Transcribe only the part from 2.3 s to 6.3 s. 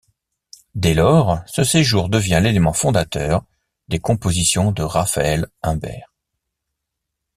l'élément fondateur des compositions de Raphaël Imbert.